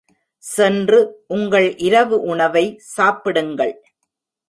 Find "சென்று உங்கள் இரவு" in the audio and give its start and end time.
0.43-2.21